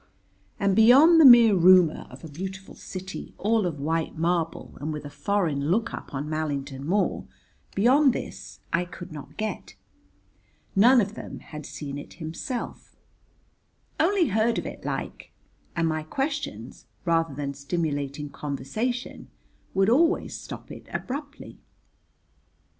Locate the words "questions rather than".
16.01-17.53